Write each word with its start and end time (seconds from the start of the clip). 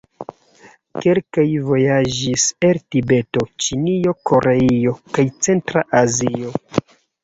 Kelkaj 1.05 1.45
vojaĝis 1.67 2.47
el 2.71 2.81
Tibeto, 2.97 3.47
Ĉinio, 3.69 4.17
Koreio 4.33 4.99
kaj 5.15 5.31
centra 5.47 5.91
Azio. 6.07 6.61